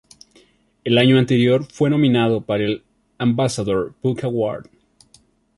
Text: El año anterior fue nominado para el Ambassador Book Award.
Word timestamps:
El 0.83 0.97
año 0.97 1.19
anterior 1.19 1.63
fue 1.63 1.91
nominado 1.91 2.41
para 2.43 2.63
el 2.65 2.83
Ambassador 3.19 3.93
Book 4.01 4.21
Award. 4.25 4.67